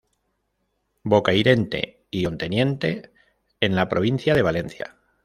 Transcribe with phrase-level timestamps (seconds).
[1.03, 3.13] Bocairente y Onteniente
[3.59, 4.95] en la provincia de Valencia.